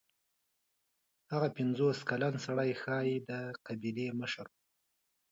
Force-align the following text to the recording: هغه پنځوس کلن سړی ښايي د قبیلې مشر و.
هغه 1.31 1.47
پنځوس 1.57 1.97
کلن 2.09 2.33
سړی 2.45 2.71
ښايي 2.81 3.17
د 3.29 3.31
قبیلې 3.65 4.07
مشر 4.19 4.45
و. 4.49 4.53